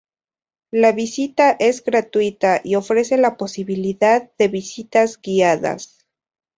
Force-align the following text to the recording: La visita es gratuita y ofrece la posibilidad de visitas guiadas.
La 0.71 0.93
visita 0.93 1.51
es 1.59 1.83
gratuita 1.83 2.61
y 2.63 2.73
ofrece 2.73 3.17
la 3.17 3.37
posibilidad 3.37 4.31
de 4.39 4.47
visitas 4.47 5.21
guiadas. 5.21 6.07